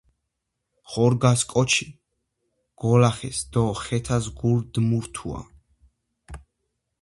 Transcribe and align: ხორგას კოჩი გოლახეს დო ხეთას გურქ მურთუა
ხორგას 0.89 1.41
კოჩი 1.51 1.87
გოლახეს 2.81 3.39
დო 3.51 3.63
ხეთას 3.83 4.25
გურქ 4.39 4.71
მურთუა 4.87 5.41